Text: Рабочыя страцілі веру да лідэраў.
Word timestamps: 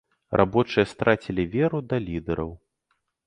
Рабочыя 0.39 0.85
страцілі 0.93 1.45
веру 1.53 1.83
да 1.91 1.97
лідэраў. 2.07 2.49